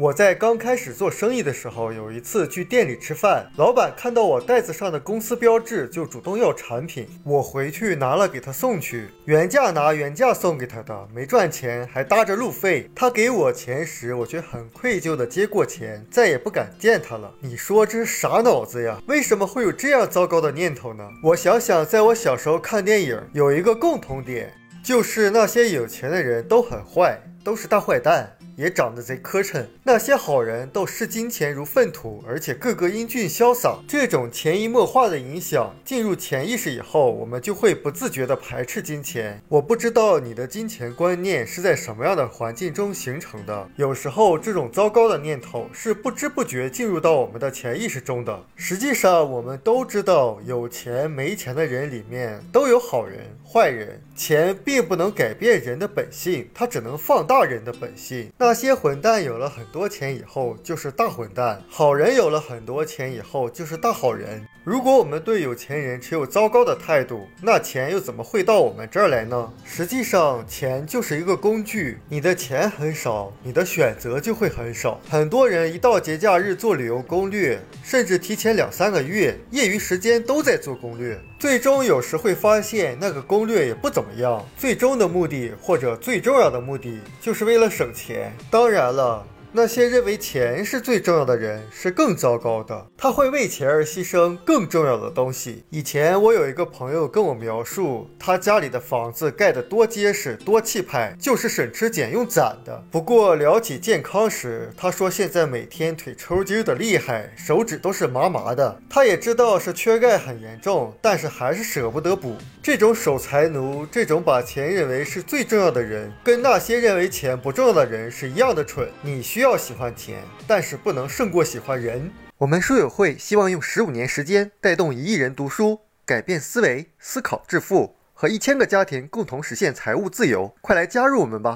[0.00, 7.06] 我在刚开始做生意的时候，有一次去店里吃饭，老板看到我袋子上的公司标志，就主动要产品。
[7.22, 12.90] 我回去拿了给他送去，原价拿原价送给他的，没赚钱，还搭着路费。
[12.94, 17.30] 他给我钱时，我却很愧疚的接过钱，再也不敢见他了。
[17.38, 18.98] 你说这是啥脑子呀？
[19.06, 21.06] 为什么会有这样糟糕的念头呢？
[21.22, 24.50] 我想想，在我小时候看电影，有一个共同点，
[24.82, 28.34] 就是那些有钱的人都很坏，都是大坏蛋。
[28.60, 33.78] 也长得贼磕碜，那些好人都视金钱如粪土，而且个个英俊潇洒。
[33.88, 39.42] 这种潜移默化的影响进入潜意识以后，我们就会不自觉地排斥金钱。
[39.48, 43.66] 我不知道你的金钱观念是在什么样的环境中形成的。
[43.76, 48.44] 有时候，这种糟糕的念头是不知不觉进入到我们的潜意识中的。
[48.56, 54.02] 实际上，我们都知道，有钱没钱的人里面都有好人、坏人。
[54.14, 58.30] 钱并不能改变人的本性，它只能放大人的本性。
[58.36, 64.44] 那那些混蛋有了很多钱以后就是大混蛋，好人有了很多钱以后就是大好人。
[64.64, 69.52] 如果我们对有钱人持有糟糕的态度，那钱又怎么会到我们这儿来呢？
[69.64, 72.00] 实际上，钱就是一个工具。
[72.08, 75.00] 你的钱很少，你的选择就会很少。
[75.08, 84.10] 很多人一到节假日做旅游攻略，甚至提前两三个月，业余时间都在做攻略，最终有时会发现那个攻略也不怎么。
[84.18, 88.30] 样，最终的目的或者最重要的目的，就是为了省钱。
[88.50, 89.26] 当然了。
[89.52, 95.64] 那些认为钱是最重要的人是更糟糕的，他会为钱而牺牲更重要的东西。
[95.70, 102.80] 以前我有一个朋友跟我描述，他家里的房子盖得多结实、多气派，就是省吃俭用攒的。
[102.92, 108.80] 不过聊起健康时，他说现在每天腿抽筋的厉害，手指都是麻麻的。
[108.88, 112.36] 他也知道是缺钙很严重，但是还是舍不得补。
[112.62, 118.88] 这种守财奴，这种把钱认为是最重要的人，跟那些认为钱不重要的人是一样的蠢。
[119.02, 119.39] 你需。
[119.40, 122.10] 要喜欢钱，但是不能胜过喜欢人。
[122.38, 130.54] 我们书友会希望用十五年时间带动一亿人读书，改变思维，思考致富，和一千个家庭共同实现财务自由。
[130.60, 131.48] 快来加入我们吧！